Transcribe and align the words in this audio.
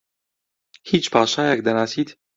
هیچ 0.91 1.05
پاشایەک 1.13 1.59
دەناسیت؟ 1.67 2.09